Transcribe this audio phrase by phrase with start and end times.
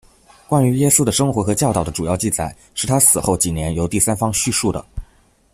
[0.47, 4.83] 关于耶稣的生活和教导的主要记载是他死后几年由第三方叙述的。